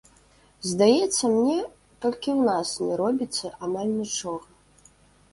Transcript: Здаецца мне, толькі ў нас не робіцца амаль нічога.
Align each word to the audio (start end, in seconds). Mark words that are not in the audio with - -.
Здаецца 0.69 1.25
мне, 1.33 1.57
толькі 2.05 2.29
ў 2.37 2.47
нас 2.47 2.69
не 2.85 2.93
робіцца 3.01 3.51
амаль 3.67 3.91
нічога. 3.99 4.47